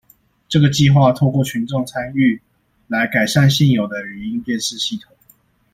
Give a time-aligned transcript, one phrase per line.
[0.49, 2.41] 這個計畫透過群眾參與，
[2.87, 5.03] 來改善現有的語音辨識系統